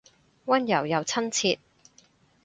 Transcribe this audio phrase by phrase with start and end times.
[0.47, 1.59] 溫柔又親切